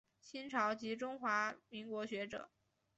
[0.19, 2.49] 清朝及中华民国学者。